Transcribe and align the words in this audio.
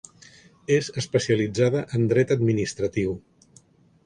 És 0.77 0.87
especialitzada 1.01 1.83
en 1.99 2.09
dret 2.15 2.35
administratiu. 2.37 3.15